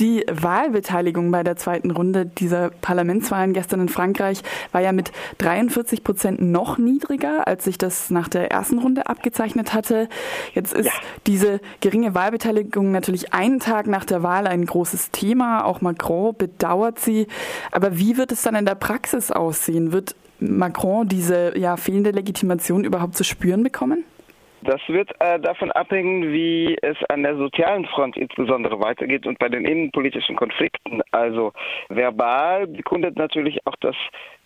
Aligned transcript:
Die 0.00 0.24
Wahlbeteiligung 0.28 1.30
bei 1.30 1.44
der 1.44 1.56
zweiten 1.56 1.92
Runde 1.92 2.26
dieser 2.26 2.70
Parlamentswahlen 2.70 3.52
gestern 3.52 3.80
in 3.80 3.88
Frankreich 3.88 4.42
war 4.72 4.80
ja 4.80 4.90
mit 4.90 5.12
43 5.38 6.02
Prozent 6.02 6.42
noch 6.42 6.78
niedriger, 6.78 7.46
als 7.46 7.64
sich 7.64 7.78
das 7.78 8.10
nach 8.10 8.26
der 8.26 8.50
ersten 8.50 8.78
Runde 8.78 9.06
abgezeichnet 9.06 9.72
hatte. 9.72 10.08
Jetzt 10.52 10.74
ist 10.74 10.86
ja. 10.86 10.92
diese 11.28 11.60
geringe 11.80 12.14
Wahlbeteiligung 12.14 12.90
natürlich 12.90 13.32
einen 13.32 13.60
Tag 13.60 13.86
nach 13.86 14.04
der 14.04 14.24
Wahl 14.24 14.48
ein 14.48 14.66
großes 14.66 15.12
Thema. 15.12 15.64
Auch 15.64 15.80
Macron 15.80 16.34
bedauert 16.36 16.98
sie. 16.98 17.28
Aber 17.70 17.96
wie 17.96 18.16
wird 18.16 18.32
es 18.32 18.42
dann 18.42 18.56
in 18.56 18.66
der 18.66 18.74
Praxis 18.74 19.30
aussehen? 19.30 19.92
Wird 19.92 20.16
Macron 20.40 21.08
diese 21.08 21.56
ja, 21.56 21.76
fehlende 21.76 22.10
Legitimation 22.10 22.82
überhaupt 22.82 23.16
zu 23.16 23.22
spüren 23.22 23.62
bekommen? 23.62 24.04
Das 24.64 24.80
wird 24.88 25.10
äh, 25.20 25.38
davon 25.40 25.70
abhängen, 25.72 26.32
wie 26.32 26.76
es 26.80 26.96
an 27.10 27.22
der 27.22 27.36
sozialen 27.36 27.84
Front 27.84 28.16
insbesondere 28.16 28.80
weitergeht 28.80 29.26
und 29.26 29.38
bei 29.38 29.50
den 29.50 29.66
innenpolitischen 29.66 30.36
Konflikten. 30.36 31.02
Also 31.10 31.52
verbal 31.90 32.66
bekundet 32.66 33.16
natürlich 33.16 33.66
auch 33.66 33.76
das 33.80 33.94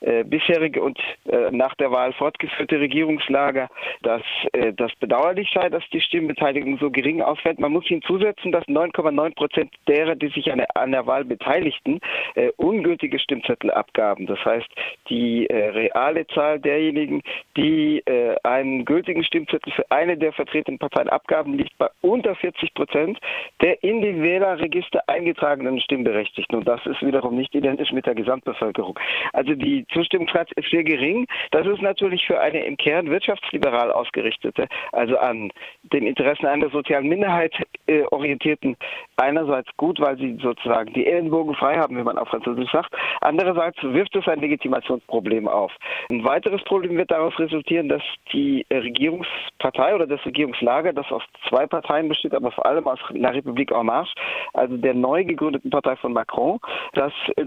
äh, 0.01 0.25
bisherige 0.25 0.83
und 0.83 0.98
äh, 1.27 1.51
nach 1.51 1.75
der 1.75 1.91
Wahl 1.91 2.12
fortgeführte 2.12 2.79
Regierungslager, 2.79 3.69
dass 4.02 4.23
äh, 4.52 4.73
das 4.73 4.95
bedauerlich 4.97 5.51
sei, 5.52 5.69
dass 5.69 5.83
die 5.93 6.01
Stimmenbeteiligung 6.01 6.79
so 6.79 6.91
gering 6.91 7.21
ausfällt. 7.21 7.59
Man 7.59 7.73
muss 7.73 7.87
hinzusetzen, 7.87 8.52
dass 8.52 8.65
9,9 8.66 9.34
Prozent 9.34 9.74
derer, 9.88 10.15
die 10.15 10.29
sich 10.29 10.52
an 10.52 10.59
der, 10.59 10.77
an 10.77 10.93
der 10.93 11.07
Wahl 11.07 11.24
beteiligten, 11.24 12.01
äh, 12.34 12.51
ungültige 12.57 13.19
Stimmzettel 13.19 13.71
abgaben. 13.71 14.27
Das 14.27 14.38
heißt, 14.45 14.69
die 15.09 15.48
äh, 15.48 15.69
reale 15.71 16.27
Zahl 16.29 16.60
derjenigen, 16.60 17.23
die 17.57 18.02
einen 18.43 18.85
gültigen 18.85 19.24
Stimmzettel 19.24 19.73
für 19.73 19.91
eine 19.91 20.16
der 20.16 20.33
vertretenen 20.33 20.79
Parteien 20.79 21.09
abgaben, 21.09 21.55
liegt 21.55 21.77
bei 21.79 21.88
unter 22.01 22.35
40 22.35 22.73
Prozent 22.74 23.19
der 23.60 23.83
in 23.83 24.01
die 24.01 24.23
Wählerregister 24.23 25.02
eingetragenen 25.09 25.80
Stimmberechtigten. 25.80 26.59
Und 26.59 26.69
das 26.69 26.85
ist 26.87 27.02
wiederum 27.02 27.37
nicht 27.37 27.55
identisch 27.55 27.93
mit 27.93 28.07
der 28.07 28.15
Gesamtbevölkerung. 28.15 28.99
Also 29.33 29.54
die 29.54 29.85
Zustimmungsgrad 29.93 30.51
ist 30.53 30.71
sehr 30.71 30.85
gering. 30.85 31.27
Das 31.51 31.67
ist 31.67 31.83
natürlich 31.83 32.27
für 32.27 32.41
eine 32.41 32.65
im 32.65 32.77
Kern 32.77 33.11
wirtschaftsliberal 33.11 33.91
ausgerichtete, 33.93 34.69
also 34.93 35.19
an 35.19 35.51
den 35.83 36.07
Interessen 36.07 36.47
einer 36.47 36.71
sozialen 36.71 37.09
Minderheit 37.09 37.55
äh, 37.87 38.03
orientierten, 38.11 38.77
einerseits 39.16 39.69
gut, 39.77 40.01
weil 40.01 40.16
sie 40.19 40.39
sozusagen 40.41 40.93
die 40.93 41.07
Ellenbogen 41.07 41.55
frei 41.55 41.77
haben, 41.77 41.97
wie 41.97 42.03
man 42.03 42.19
auf 42.19 42.29
Französisch 42.29 42.71
sagt. 42.71 42.95
Andererseits 43.21 43.83
wirft 43.83 44.15
es 44.16 44.27
ein 44.29 44.41
Legitimationsproblem 44.41 45.49
auf. 45.49 45.73
Ein 46.11 46.25
weiteres 46.25 46.63
Problem 46.65 46.97
wird 46.97 47.11
daraus 47.11 47.39
resultieren, 47.39 47.89
dass 47.89 48.03
die 48.33 48.66
Regierungspartei 48.71 49.95
oder 49.95 50.07
das 50.07 50.25
Regierungslager, 50.25 50.93
das 50.93 51.11
aus 51.11 51.23
zwei 51.49 51.66
Parteien 51.66 52.09
besteht, 52.09 52.35
aber 52.35 52.51
vor 52.51 52.66
allem 52.66 52.87
aus 52.87 52.99
La 53.11 53.31
République 53.31 53.73
en 53.73 53.87
Marche, 53.87 54.15
also 54.53 54.77
der 54.77 54.95
neu 54.95 55.25
gegründeten 55.25 55.71
Partei 55.71 55.97
von 55.97 56.13
Macron, 56.13 56.59
dass 56.93 57.13
äh, 57.37 57.47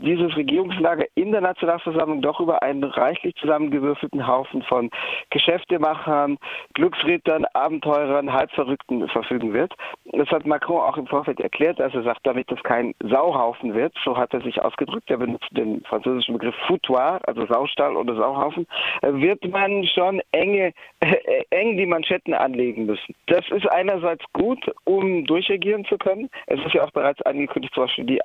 dieses 0.00 0.36
Regierungslager 0.36 1.04
in 1.14 1.32
der 1.32 1.40
Nationalversammlung 1.40 2.22
doch 2.22 2.40
über 2.40 2.62
einen 2.62 2.84
reichlich 2.84 3.34
zusammengewürfelten 3.36 4.26
Haufen 4.26 4.62
von 4.62 4.90
Geschäftemachern, 5.30 6.38
Glücksrittern, 6.74 7.44
Abenteurern, 7.54 8.32
Halbverrückten 8.32 9.08
verfügen 9.08 9.52
wird. 9.52 9.74
Das 10.12 10.28
hat 10.28 10.46
Macron 10.46 10.80
auch 10.80 10.96
im 10.96 11.06
Vorfeld 11.06 11.40
erklärt, 11.40 11.80
als 11.80 11.94
er 11.94 12.02
sagt, 12.02 12.26
damit 12.26 12.50
es 12.50 12.62
kein 12.62 12.94
Sauhaufen 13.00 13.74
wird, 13.74 13.94
so 14.04 14.16
hat 14.16 14.32
er 14.32 14.40
sich 14.40 14.60
ausgedrückt, 14.60 15.10
er 15.10 15.18
benutzt 15.18 15.48
den 15.52 15.82
französischen 15.82 16.34
Begriff 16.34 16.54
Foutoir, 16.66 17.20
also 17.26 17.46
Saustall 17.46 17.96
oder 17.96 18.14
Sauhaufen, 18.14 18.66
wird 19.02 19.46
man 19.50 19.84
schon 19.84 20.20
enge, 20.32 20.72
äh, 21.00 21.44
eng 21.50 21.76
die 21.76 21.86
Manschetten 21.86 22.34
anlegen 22.34 22.86
müssen. 22.86 23.14
Das 23.26 23.48
ist 23.50 23.70
einerseits 23.70 24.24
gut, 24.32 24.70
um 24.84 25.24
durchregieren 25.24 25.84
zu 25.84 25.98
können. 25.98 26.28
Es 26.46 26.60
ist 26.64 26.74
ja 26.74 26.84
auch 26.84 26.90
bereits 26.90 27.20
angekündigt, 27.22 27.74
zum 27.74 27.84
Beispiel 27.84 28.04
die, 28.04 28.20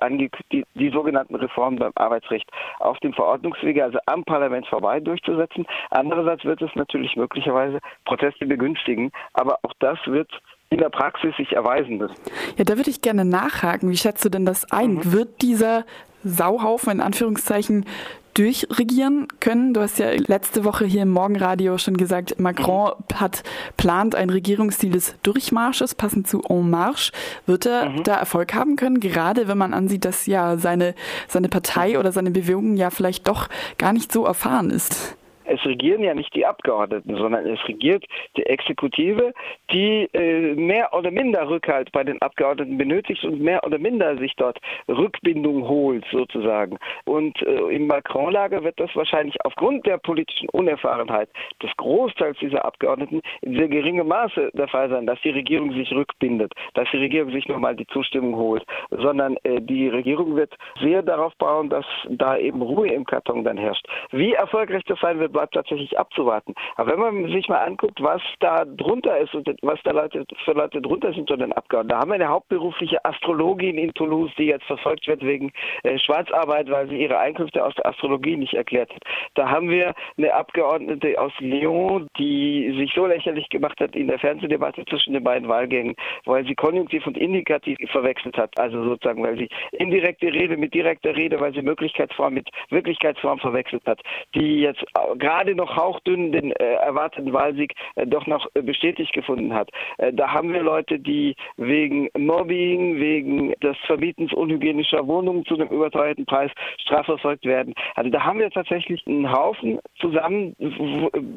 die, 0.52 0.64
die 0.74 0.90
sogenannten 0.90 1.34
Reformen 1.34 1.65
beim 1.74 1.90
Arbeitsrecht 1.96 2.48
auf 2.78 2.98
dem 3.00 3.12
Verordnungswege, 3.12 3.82
also 3.82 3.98
am 4.06 4.22
Parlament 4.22 4.68
vorbei 4.68 5.00
durchzusetzen. 5.00 5.66
Andererseits 5.90 6.44
wird 6.44 6.62
es 6.62 6.70
natürlich 6.76 7.16
möglicherweise 7.16 7.80
Proteste 8.04 8.46
begünstigen, 8.46 9.10
aber 9.32 9.58
auch 9.62 9.72
das 9.80 9.98
wird 10.06 10.30
in 10.70 10.78
der 10.78 10.90
Praxis 10.90 11.34
sich 11.36 11.52
erweisen 11.52 11.98
müssen. 11.98 12.16
Ja, 12.56 12.64
da 12.64 12.76
würde 12.76 12.90
ich 12.90 13.00
gerne 13.00 13.24
nachhaken. 13.24 13.90
Wie 13.90 13.96
schätzt 13.96 14.24
du 14.24 14.28
denn 14.28 14.46
das 14.46 14.70
ein? 14.70 14.94
Mhm. 14.94 15.12
Wird 15.12 15.42
dieser 15.42 15.84
Sauhaufen 16.24 16.92
in 16.92 17.00
Anführungszeichen 17.00 17.86
durchregieren 18.36 19.28
können. 19.40 19.72
Du 19.72 19.80
hast 19.80 19.98
ja 19.98 20.10
letzte 20.10 20.64
Woche 20.64 20.84
hier 20.84 21.02
im 21.02 21.10
Morgenradio 21.10 21.78
schon 21.78 21.96
gesagt, 21.96 22.38
Macron 22.38 22.92
mhm. 22.98 23.20
hat 23.20 23.42
plant 23.76 24.14
ein 24.14 24.28
Regierungsstil 24.28 24.92
des 24.92 25.14
Durchmarsches, 25.22 25.94
passend 25.94 26.28
zu 26.28 26.42
En 26.48 26.68
Marche. 26.68 27.12
Wird 27.46 27.66
er 27.66 27.90
mhm. 27.90 28.02
da 28.02 28.16
Erfolg 28.16 28.54
haben 28.54 28.76
können, 28.76 29.00
gerade 29.00 29.48
wenn 29.48 29.58
man 29.58 29.72
ansieht, 29.72 30.04
dass 30.04 30.26
ja 30.26 30.58
seine, 30.58 30.94
seine 31.28 31.48
Partei 31.48 31.98
oder 31.98 32.12
seine 32.12 32.30
Bewegung 32.30 32.76
ja 32.76 32.90
vielleicht 32.90 33.26
doch 33.26 33.48
gar 33.78 33.92
nicht 33.92 34.12
so 34.12 34.26
erfahren 34.26 34.70
ist? 34.70 35.16
Es 35.46 35.64
regieren 35.64 36.02
ja 36.02 36.14
nicht 36.14 36.34
die 36.34 36.46
Abgeordneten, 36.46 37.16
sondern 37.16 37.46
es 37.46 37.66
regiert 37.68 38.04
die 38.36 38.46
Exekutive, 38.46 39.32
die 39.70 40.08
äh, 40.12 40.54
mehr 40.54 40.92
oder 40.92 41.10
minder 41.10 41.48
Rückhalt 41.48 41.92
bei 41.92 42.04
den 42.04 42.20
Abgeordneten 42.22 42.78
benötigt 42.78 43.24
und 43.24 43.40
mehr 43.40 43.64
oder 43.64 43.78
minder 43.78 44.16
sich 44.18 44.34
dort 44.36 44.58
Rückbindung 44.88 45.68
holt, 45.68 46.04
sozusagen. 46.10 46.78
Und 47.04 47.40
äh, 47.42 47.74
im 47.74 47.86
Macron-Lager 47.86 48.64
wird 48.64 48.78
das 48.80 48.94
wahrscheinlich 48.94 49.36
aufgrund 49.44 49.86
der 49.86 49.98
politischen 49.98 50.48
Unerfahrenheit 50.50 51.28
des 51.62 51.70
Großteils 51.76 52.38
dieser 52.38 52.64
Abgeordneten 52.64 53.22
in 53.42 53.56
sehr 53.56 53.68
geringem 53.68 54.08
Maße 54.08 54.50
der 54.54 54.68
Fall 54.68 54.88
sein, 54.90 55.06
dass 55.06 55.20
die 55.22 55.30
Regierung 55.30 55.72
sich 55.72 55.90
rückbindet, 55.92 56.52
dass 56.74 56.88
die 56.90 56.98
Regierung 56.98 57.30
sich 57.30 57.46
nochmal 57.48 57.76
die 57.76 57.86
Zustimmung 57.88 58.36
holt, 58.36 58.64
sondern 58.90 59.36
äh, 59.44 59.60
die 59.60 59.88
Regierung 59.88 60.36
wird 60.36 60.54
sehr 60.80 61.02
darauf 61.02 61.34
bauen, 61.36 61.70
dass 61.70 61.86
da 62.08 62.36
eben 62.36 62.62
Ruhe 62.62 62.88
im 62.88 63.04
Karton 63.04 63.44
dann 63.44 63.56
herrscht. 63.56 63.86
Wie 64.10 64.32
erfolgreich 64.32 64.82
das 64.84 64.98
sein 65.00 65.18
wird, 65.18 65.35
bleibt 65.36 65.54
tatsächlich 65.54 65.98
abzuwarten. 65.98 66.54
Aber 66.76 66.92
wenn 66.92 66.98
man 67.00 67.30
sich 67.30 67.46
mal 67.48 67.58
anguckt, 67.58 68.02
was 68.02 68.22
da 68.40 68.64
drunter 68.64 69.18
ist 69.18 69.34
und 69.34 69.46
was 69.60 69.78
da 69.84 69.90
Leute, 69.90 70.24
für 70.46 70.52
Leute 70.52 70.80
drunter 70.80 71.12
sind 71.12 71.30
unter 71.30 71.36
den 71.36 71.52
Abgeordneten, 71.52 71.90
da 71.90 71.98
haben 72.00 72.10
wir 72.10 72.14
eine 72.14 72.28
hauptberufliche 72.28 73.04
Astrologin 73.04 73.76
in 73.76 73.92
Toulouse, 73.92 74.30
die 74.38 74.46
jetzt 74.46 74.64
verfolgt 74.64 75.06
wird 75.06 75.22
wegen 75.22 75.52
äh, 75.82 75.98
Schwarzarbeit, 75.98 76.70
weil 76.70 76.88
sie 76.88 76.96
ihre 76.96 77.18
Einkünfte 77.18 77.62
aus 77.62 77.74
der 77.74 77.84
Astrologie 77.86 78.36
nicht 78.36 78.54
erklärt 78.54 78.90
hat. 78.94 79.02
Da 79.34 79.50
haben 79.50 79.68
wir 79.68 79.92
eine 80.16 80.32
Abgeordnete 80.32 81.20
aus 81.20 81.32
Lyon, 81.40 82.08
die 82.18 82.74
sich 82.78 82.92
so 82.94 83.04
lächerlich 83.04 83.50
gemacht 83.50 83.78
hat 83.78 83.94
in 83.94 84.08
der 84.08 84.18
Fernsehdebatte 84.18 84.86
zwischen 84.86 85.12
den 85.12 85.24
beiden 85.24 85.50
Wahlgängen, 85.50 85.96
weil 86.24 86.46
sie 86.46 86.54
Konjunktiv 86.54 87.06
und 87.06 87.18
Indikativ 87.18 87.76
verwechselt 87.90 88.38
hat. 88.38 88.58
Also 88.58 88.82
sozusagen, 88.84 89.22
weil 89.22 89.36
sie 89.36 89.50
indirekte 89.72 90.32
Rede 90.32 90.56
mit 90.56 90.72
direkter 90.72 91.14
Rede, 91.14 91.38
weil 91.40 91.52
sie 91.52 91.60
Möglichkeitsform 91.60 92.32
mit 92.32 92.48
Wirklichkeitsform 92.70 93.38
verwechselt 93.38 93.84
hat, 93.86 94.00
die 94.34 94.60
jetzt 94.60 94.82
gerade 95.26 95.56
noch 95.56 95.76
hauchdünn 95.76 96.30
den 96.30 96.52
äh, 96.52 96.74
erwarteten 96.74 97.32
Wahlsieg 97.32 97.74
äh, 97.96 98.06
doch 98.06 98.28
noch 98.28 98.46
äh, 98.54 98.62
bestätigt 98.62 99.12
gefunden 99.12 99.52
hat. 99.52 99.70
Äh, 99.98 100.12
da 100.12 100.32
haben 100.32 100.52
wir 100.52 100.62
Leute, 100.62 101.00
die 101.00 101.34
wegen 101.56 102.08
Mobbing, 102.16 103.00
wegen 103.00 103.52
des 103.60 103.76
Verbietens 103.86 104.32
unhygienischer 104.32 105.04
Wohnungen 105.08 105.44
zu 105.44 105.54
einem 105.54 105.68
überteuerten 105.68 106.26
Preis 106.26 106.52
strafverfolgt 106.78 107.44
werden. 107.44 107.74
Also 107.96 108.10
da 108.10 108.22
haben 108.22 108.38
wir 108.38 108.50
tatsächlich 108.50 109.04
einen 109.08 109.32
Haufen 109.32 109.80
zusammen, 109.98 110.54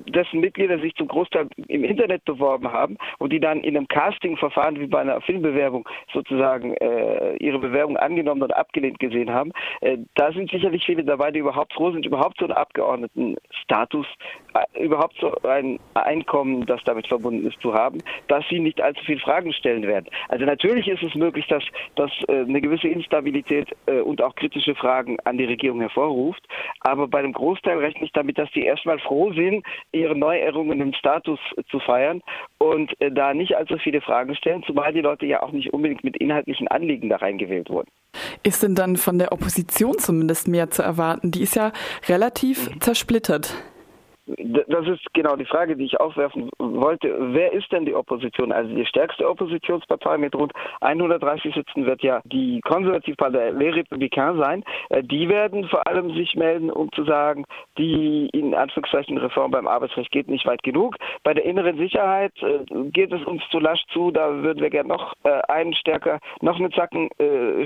dessen 0.07 0.39
Mitglieder 0.39 0.77
sich 0.77 0.93
zum 0.93 1.07
Großteil 1.07 1.47
im 1.67 1.83
Internet 1.83 2.23
beworben 2.25 2.71
haben 2.71 2.95
und 3.17 3.33
die 3.33 3.39
dann 3.39 3.61
in 3.61 3.75
einem 3.75 3.87
Castingverfahren 3.87 4.79
wie 4.79 4.87
bei 4.87 4.99
einer 4.99 5.19
Filmbewerbung 5.21 5.89
sozusagen 6.13 6.75
äh, 6.75 7.37
ihre 7.37 7.57
Bewerbung 7.57 7.97
angenommen 7.97 8.43
und 8.43 8.55
abgelehnt 8.55 8.99
gesehen 8.99 9.33
haben. 9.33 9.51
Äh, 9.81 9.97
da 10.13 10.31
sind 10.31 10.51
sicherlich 10.51 10.85
viele 10.85 11.03
dabei, 11.03 11.31
die 11.31 11.39
überhaupt 11.39 11.73
froh 11.73 11.91
sind, 11.91 12.05
überhaupt 12.05 12.37
so 12.37 12.45
einen 12.45 12.53
Abgeordnetenstatus 12.53 13.78
Status 13.79 14.07
äh, 14.53 14.83
überhaupt 14.83 15.15
so 15.19 15.31
ein 15.47 15.79
Einkommen, 15.93 16.65
das 16.65 16.81
damit 16.83 17.07
verbunden 17.07 17.47
ist, 17.47 17.61
zu 17.61 17.73
haben, 17.73 17.99
dass 18.27 18.43
sie 18.49 18.59
nicht 18.59 18.81
allzu 18.81 19.03
viele 19.05 19.19
Fragen 19.19 19.53
stellen 19.53 19.83
werden. 19.83 20.07
Also 20.27 20.45
natürlich 20.45 20.87
ist 20.87 21.03
es 21.03 21.15
möglich, 21.15 21.47
dass, 21.47 21.63
dass 21.95 22.11
äh, 22.27 22.41
eine 22.41 22.59
gewisse 22.59 22.87
Instabilität 22.87 23.69
äh, 23.85 24.01
und 24.01 24.21
auch 24.21 24.35
kritische 24.35 24.75
Fragen 24.75 25.17
an 25.23 25.37
die 25.37 25.45
Regierung 25.45 25.79
hervorruft, 25.79 26.45
aber 26.81 27.07
bei 27.07 27.21
dem 27.21 27.33
Großteil 27.33 27.77
rechne 27.77 28.05
ich 28.05 28.11
damit, 28.11 28.37
dass 28.37 28.51
die 28.51 28.63
erstmal 28.63 28.99
froh 28.99 29.31
sind, 29.33 29.65
ihre 29.91 30.15
neu 30.15 30.37
errungenen 30.37 30.93
Status 30.93 31.39
zu 31.69 31.79
feiern 31.79 32.21
und 32.57 32.91
da 32.99 33.33
nicht 33.33 33.55
allzu 33.55 33.77
viele 33.77 34.01
Fragen 34.01 34.35
stellen, 34.35 34.63
zumal 34.63 34.93
die 34.93 35.01
Leute 35.01 35.25
ja 35.25 35.41
auch 35.41 35.51
nicht 35.51 35.73
unbedingt 35.73 36.03
mit 36.03 36.17
inhaltlichen 36.17 36.67
Anliegen 36.67 37.09
da 37.09 37.17
reingewählt 37.17 37.69
wurden. 37.69 37.89
Ist 38.43 38.63
denn 38.63 38.75
dann 38.75 38.97
von 38.97 39.19
der 39.19 39.31
Opposition 39.31 39.97
zumindest 39.97 40.47
mehr 40.47 40.69
zu 40.71 40.81
erwarten? 40.81 41.31
Die 41.31 41.41
ist 41.41 41.55
ja 41.55 41.71
relativ 42.07 42.69
mhm. 42.69 42.81
zersplittert. 42.81 43.53
Das 44.37 44.87
ist 44.87 45.13
genau 45.13 45.35
die 45.35 45.45
Frage, 45.45 45.75
die 45.75 45.85
ich 45.85 45.99
aufwerfen 45.99 46.49
wollte. 46.59 47.15
Wer 47.33 47.51
ist 47.53 47.71
denn 47.71 47.85
die 47.85 47.95
Opposition? 47.95 48.51
Also 48.51 48.73
die 48.73 48.85
stärkste 48.85 49.27
Oppositionspartei 49.27 50.17
mit 50.17 50.35
rund 50.35 50.53
130 50.81 51.55
Sitzen 51.55 51.85
wird 51.85 52.03
ja 52.03 52.21
die 52.25 52.61
Konservativpartei 52.61 53.51
Les 53.51 53.73
Républicains 53.73 54.37
sein. 54.37 54.63
Äh, 54.89 55.03
die 55.03 55.29
werden 55.29 55.67
vor 55.69 55.87
allem 55.87 56.13
sich 56.13 56.35
melden, 56.35 56.69
um 56.69 56.91
zu 56.91 57.05
sagen, 57.05 57.45
die 57.77 58.29
in 58.33 58.53
Anführungszeichen 58.53 59.17
Reform 59.17 59.51
beim 59.51 59.67
Arbeitsrecht 59.67 60.11
geht 60.11 60.27
nicht 60.27 60.45
weit 60.45 60.61
genug. 60.63 60.95
Bei 61.23 61.33
der 61.33 61.45
inneren 61.45 61.77
Sicherheit 61.77 62.33
äh, 62.43 62.59
geht 62.91 63.11
es 63.11 63.23
uns 63.25 63.41
zu 63.49 63.59
lasch 63.59 63.83
zu. 63.91 64.11
Da 64.11 64.43
würden 64.43 64.61
wir 64.61 64.69
gerne 64.69 64.89
noch 64.89 65.13
äh, 65.23 65.41
einen 65.47 65.73
stärker, 65.73 66.19
noch 66.41 66.59
mit 66.59 66.73
Sacken 66.75 67.09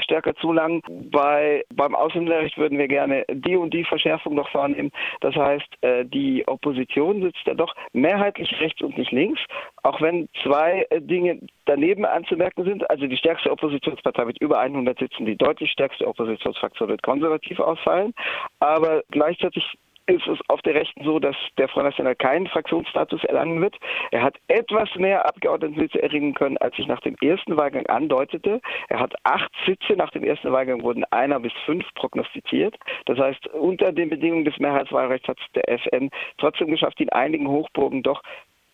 stärker 0.01 0.35
zulangen. 0.35 0.81
Bei, 1.11 1.63
beim 1.73 1.95
Ausländerrecht 1.95 2.57
würden 2.57 2.77
wir 2.77 2.87
gerne 2.87 3.25
die 3.31 3.55
und 3.55 3.73
die 3.73 3.83
Verschärfung 3.83 4.35
noch 4.35 4.49
vornehmen. 4.49 4.91
Das 5.21 5.35
heißt, 5.35 5.67
die 6.05 6.43
Opposition 6.53 7.21
sitzt 7.21 7.45
ja 7.45 7.53
doch 7.53 7.75
mehrheitlich 7.91 8.59
rechts 8.59 8.81
und 8.81 8.97
nicht 8.97 9.11
links, 9.11 9.41
auch 9.83 10.01
wenn 10.01 10.29
zwei 10.43 10.87
Dinge 10.99 11.39
daneben 11.65 12.05
anzumerken 12.05 12.63
sind. 12.63 12.89
Also 12.89 13.07
die 13.07 13.17
stärkste 13.17 13.51
Oppositionspartei 13.51 14.25
mit 14.25 14.39
über 14.41 14.59
100 14.59 14.97
Sitzen, 14.99 15.25
die 15.25 15.35
deutlich 15.35 15.71
stärkste 15.71 16.07
Oppositionsfraktion 16.07 16.89
wird 16.89 17.03
konservativ 17.03 17.59
ausfallen, 17.59 18.13
aber 18.59 19.03
gleichzeitig 19.11 19.63
ist 20.07 20.27
es 20.27 20.39
auf 20.49 20.61
der 20.61 20.75
Rechten 20.75 21.03
so, 21.03 21.19
dass 21.19 21.35
der 21.57 21.67
Front 21.69 21.85
National 21.85 22.15
keinen 22.15 22.47
Fraktionsstatus 22.47 23.23
erlangen 23.23 23.61
wird. 23.61 23.77
Er 24.11 24.21
hat 24.21 24.35
etwas 24.47 24.93
mehr 24.95 25.25
Abgeordnetensitze 25.25 26.01
erringen 26.01 26.33
können, 26.33 26.57
als 26.57 26.75
sich 26.75 26.87
nach 26.87 26.99
dem 27.01 27.15
ersten 27.21 27.55
Wahlgang 27.55 27.85
andeutete. 27.87 28.59
Er 28.89 28.99
hat 28.99 29.13
acht 29.23 29.51
Sitze. 29.65 29.93
Nach 29.93 30.11
dem 30.11 30.23
ersten 30.23 30.51
Wahlgang 30.51 30.81
wurden 30.81 31.05
einer 31.11 31.39
bis 31.39 31.53
fünf 31.65 31.85
prognostiziert. 31.95 32.75
Das 33.05 33.17
heißt, 33.17 33.47
unter 33.47 33.91
den 33.91 34.09
Bedingungen 34.09 34.45
des 34.45 34.57
Mehrheitswahlrechts 34.59 35.27
hat 35.27 35.37
der 35.55 35.69
FN 35.69 36.09
trotzdem 36.37 36.67
geschafft, 36.69 36.99
in 36.99 37.09
einigen 37.09 37.47
Hochburgen 37.47 38.03
doch 38.03 38.21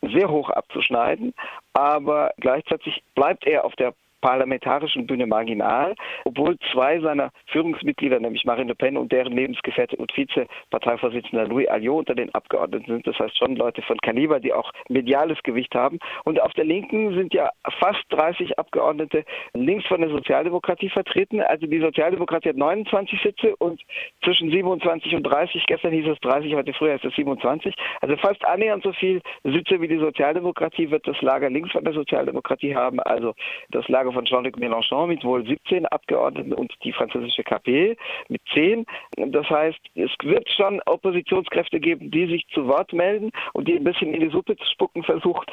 sehr 0.02 0.30
hoch 0.30 0.50
abzuschneiden. 0.50 1.34
Aber 1.74 2.32
gleichzeitig 2.38 3.04
bleibt 3.16 3.46
er 3.46 3.66
auf 3.66 3.75
der 3.75 3.94
parlamentarischen 4.21 5.07
Bühne 5.07 5.25
marginal, 5.25 5.95
obwohl 6.25 6.57
zwei 6.71 7.00
seiner 7.00 7.31
Führungsmitglieder, 7.48 8.19
nämlich 8.19 8.45
Marine 8.45 8.69
Le 8.69 8.75
Pen 8.75 8.98
und 8.98 9.12
deren 9.12 9.33
Lebensgefährte 9.33 9.95
und 9.98 10.16
Vizeparteivorsitzender 10.16 11.48
Louis 11.48 11.68
Alliot 11.68 12.00
unter 12.00 12.16
den 12.16 12.33
Abgeordneten 12.33 12.86
sind. 12.88 13.07
Das 13.07 13.19
heißt 13.19 13.38
schon 13.38 13.56
Leute 13.56 13.81
von 13.81 13.98
Kaliber, 13.98 14.39
die 14.39 14.54
auch 14.54 14.71
mediales 14.89 15.42
Gewicht 15.44 15.75
haben. 15.75 16.00
Und 16.24 16.42
auf 16.42 16.54
der 16.54 16.66
Linken 16.66 17.13
sind 17.13 17.33
ja 17.33 17.50
fast 17.80 18.04
30 18.10 18.57
Abgeordnete 18.57 19.25
links 19.54 19.86
von 19.88 20.01
der 20.01 20.10
Sozialdemokratie 20.10 20.89
vertreten. 20.89 21.42
Also 21.42 21.68
die 21.68 21.80
Sozialdemokratie 21.80 22.50
hat 22.50 22.57
29 22.57 23.22
Sitze 23.22 23.56
und 23.57 23.81
zwischen 24.24 24.50
27 24.51 25.15
und 25.15 25.24
30, 25.24 25.65
gestern 25.68 25.94
hieß 25.94 26.07
es 26.07 26.19
30, 26.19 26.56
heute 26.56 26.74
früher 26.74 26.95
ist 26.95 27.06
es 27.06 27.13
27. 27.15 27.75
Also 28.01 28.15
fast 28.18 28.45
annähernd 28.45 28.83
so 28.83 28.94
viel 28.94 29.22
Sitze 29.44 29.81
wie 29.81 29.88
die 29.88 30.00
Sozialdemokratie 30.00 30.89
wird 30.92 31.07
das 31.07 31.22
Lager 31.22 31.50
links 31.50 31.72
von 31.72 31.83
der 31.83 31.94
Sozialdemokratie 31.94 32.75
haben. 32.75 33.00
Also 33.01 33.33
das 33.69 33.88
Lager 33.88 34.09
Vorlage 34.10 34.14
von 34.14 34.26
Jean-Luc 34.26 34.58
Mélenchon 34.58 35.08
mit 35.08 35.24
wohl 35.24 35.46
17 35.46 35.86
Abgeordneten 35.88 36.54
und 36.54 36.74
die 36.84 36.92
französische 36.92 37.44
KP 37.44 37.96
mit 38.28 38.42
10. 38.54 38.86
Das 39.18 39.50
heißt, 39.50 39.80
es 39.96 40.12
wird 40.24 40.50
schon 40.50 40.82
Oppositionskräfte 40.86 41.80
geben, 41.80 42.12
die 42.12 42.28
sich 42.28 42.48
zu 42.54 42.68
Wort 42.68 42.94
melden 42.94 43.32
und 43.54 43.68
die 43.68 43.76
ein 43.76 43.84
bisschen 43.84 44.14
in 44.14 44.22
die 44.22 44.30
Suppe 44.30 44.56
zu 44.58 44.66
spucken 44.66 45.04
versuchen. 45.04 45.46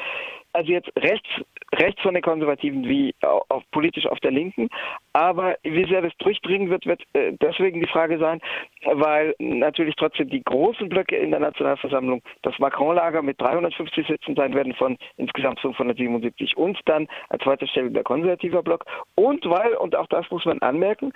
Also 0.53 0.71
jetzt 0.71 0.89
rechts, 0.97 1.29
rechts 1.75 2.01
von 2.01 2.13
den 2.13 2.23
Konservativen 2.23 2.87
wie 2.87 3.13
auch 3.21 3.63
politisch 3.71 4.05
auf 4.07 4.19
der 4.19 4.31
Linken. 4.31 4.69
Aber 5.13 5.55
wie 5.63 5.85
sehr 5.87 6.01
das 6.01 6.15
durchdringen 6.17 6.69
wird, 6.69 6.85
wird 6.85 7.03
äh, 7.13 7.33
deswegen 7.41 7.81
die 7.81 7.87
Frage 7.87 8.17
sein, 8.17 8.39
weil 8.85 9.35
natürlich 9.39 9.95
trotzdem 9.95 10.29
die 10.29 10.43
großen 10.43 10.89
Blöcke 10.89 11.15
in 11.15 11.31
der 11.31 11.39
Nationalversammlung 11.39 12.21
das 12.41 12.57
Macron-Lager 12.59 13.21
mit 13.21 13.39
350 13.39 14.07
Sitzen 14.07 14.35
sein 14.35 14.53
werden 14.53 14.73
von 14.73 14.97
insgesamt 15.17 15.59
577 15.59 16.57
und 16.57 16.79
dann 16.85 17.07
an 17.29 17.39
zweiter 17.39 17.67
Stelle 17.67 17.91
der 17.91 18.03
konservative 18.03 18.63
Block. 18.63 18.85
Und 19.15 19.45
weil, 19.45 19.75
und 19.75 19.95
auch 19.95 20.07
das 20.07 20.29
muss 20.31 20.45
man 20.45 20.59
anmerken, 20.59 21.11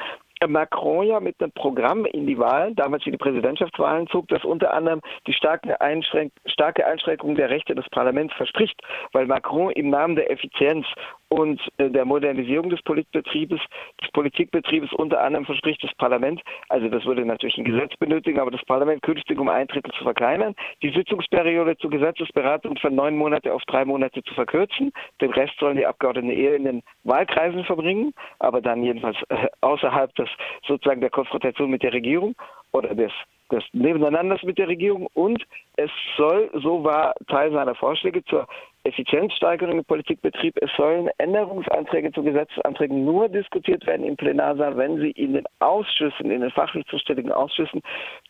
Macron 0.48 1.06
ja 1.06 1.20
mit 1.20 1.42
einem 1.42 1.52
Programm 1.52 2.06
in 2.06 2.28
die 2.28 2.38
Wahlen, 2.38 2.76
damals 2.76 3.06
in 3.06 3.12
die 3.12 3.18
Präsidentschaftswahlen 3.18 4.08
zog, 4.08 4.28
das 4.28 4.44
unter 4.44 4.74
anderem 4.74 5.02
die 5.28 5.34
starke, 5.34 5.80
Einschränk 5.82 6.32
starke 6.46 6.86
Einschränkung 6.86 7.36
der 7.36 7.50
Rechte 7.50 7.76
des 7.76 7.88
Parlaments 7.90 8.34
verspricht, 8.36 8.82
weil 9.14 9.26
Macron 9.26 9.72
im 9.72 9.90
Namen 9.90 10.16
der 10.16 10.32
Effizienz 10.32 10.86
und 11.32 11.62
äh, 11.78 11.90
der 11.90 12.04
Modernisierung 12.04 12.70
des 12.70 12.82
Politbetriebes, 12.82 13.60
des 14.02 14.12
Politikbetriebes 14.12 14.92
unter 14.94 15.24
anderem 15.24 15.46
verspricht 15.46 15.82
das 15.82 15.94
Parlament, 15.96 16.42
also 16.68 16.90
das 16.90 17.06
würde 17.06 17.26
natürlich 17.26 17.58
ein 17.58 17.64
Gesetz 17.64 17.96
benötigen, 17.98 18.40
aber 18.40 18.52
das 18.52 18.64
Parlament 18.66 19.02
künftig 19.02 19.40
um 19.40 19.48
ein 19.48 19.68
Drittel 19.68 19.94
zu 19.94 20.04
verkleinern, 20.04 20.56
die 20.84 20.92
Sitzungsperiode 20.92 21.78
zur 21.78 21.90
Gesetzesberatung 21.90 22.78
von 22.78 22.96
neun 22.96 23.16
Monate 23.16 23.54
auf 23.54 23.64
drei 23.64 23.86
Monate 23.86 24.22
zu 24.24 24.34
verkürzen, 24.34 24.92
den 25.22 25.32
Rest 25.32 25.54
sollen 25.58 25.78
die 25.78 25.86
Abgeordneten 25.86 26.32
eher 26.32 26.56
in 26.56 26.66
den 26.66 26.84
Wahlkreisen 27.06 27.64
verbringen, 27.64 28.14
aber 28.40 28.60
dann 28.60 28.84
jedenfalls 28.84 29.18
äh, 29.30 29.48
außerhalb 29.62 30.14
des 30.16 30.30
sozusagen 30.68 31.00
der 31.00 31.12
Konfrontation 31.12 31.70
mit 31.70 31.82
der 31.82 31.94
Regierung 31.94 32.36
oder 32.74 32.94
des 32.94 33.12
des 33.52 33.64
Nebeneinanders 33.74 34.44
mit 34.44 34.58
der 34.58 34.68
Regierung. 34.68 35.08
Und 35.14 35.46
es 35.76 35.92
soll, 36.18 36.50
so 36.54 36.84
war 36.84 37.14
Teil 37.28 37.52
seiner 37.52 37.76
Vorschläge 37.76 38.24
zur 38.26 38.48
Effizienzsteigerung 38.84 39.78
im 39.78 39.86
Politikbetrieb. 39.86 40.58
Es 40.62 40.70
sollen 40.76 41.10
Änderungsanträge 41.18 42.12
zu 42.12 42.24
Gesetzesanträgen 42.24 43.06
nur 43.06 43.30
diskutiert 43.30 43.86
werden 43.86 44.06
im 44.06 44.18
Plenarsaal, 44.18 44.78
wenn 44.78 44.98
sie 44.98 45.12
in 45.12 45.34
den 45.34 45.46
Ausschüssen, 45.60 46.32
in 46.32 46.42
den 46.42 46.52
fachlich 46.52 46.86
zuständigen 46.88 47.32
Ausschüssen 47.32 47.82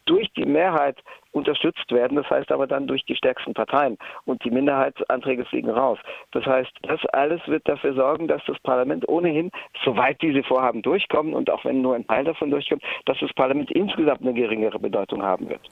durch 0.06 0.31
die 0.33 0.45
Mehrheit 0.45 0.98
unterstützt 1.31 1.92
werden. 1.92 2.18
Das 2.18 2.30
heißt 2.30 2.51
aber 2.51 2.68
dann 2.68 2.88
durch 2.88 3.03
die 3.06 3.15
stärksten 3.15 3.53
Parteien. 3.53 3.98
Und 4.25 4.44
die 4.44 4.51
Minderheitsanträge 4.51 5.45
fliegen 5.45 5.69
raus. 5.69 6.00
Das 6.31 6.45
heißt, 6.45 6.71
das 6.83 7.06
alles 7.07 7.42
wird 7.48 7.68
dafür 7.68 7.94
sorgen, 7.94 8.27
dass 8.27 8.44
das 8.45 8.59
Parlament 8.59 9.07
ohnehin, 9.07 9.51
soweit 9.83 10.21
diese 10.21 10.44
Vorhaben 10.44 10.81
durchkommen 10.81 11.33
und 11.33 11.50
auch 11.50 11.63
wenn 11.65 11.81
nur 11.81 11.95
ein 11.95 12.07
Teil 12.07 12.25
davon 12.25 12.51
durchkommt, 12.51 12.83
dass 13.06 13.18
das 13.19 13.33
Parlament 13.33 13.71
insgesamt 13.71 14.21
eine 14.21 14.33
geringere 14.33 14.80
Bedeutung 14.80 15.24
haben 15.24 15.50
wird. 15.50 15.59